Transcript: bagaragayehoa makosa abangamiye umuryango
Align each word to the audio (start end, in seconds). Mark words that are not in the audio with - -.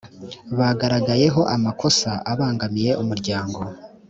bagaragayehoa 0.57 1.53
makosa 1.65 2.11
abangamiye 2.31 2.91
umuryango 3.01 3.59